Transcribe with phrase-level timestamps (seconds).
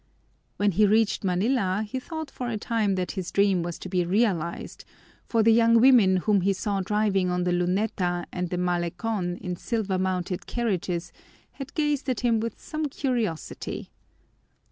[0.57, 4.03] When he reached Manila he thought for a time that his dream was to be
[4.03, 4.83] realized,
[5.27, 9.55] for the young women whom he saw driving on the Luneta and the Malecon in
[9.55, 11.11] silver mounted carriages
[11.51, 13.91] had gazed at him with some curiosity.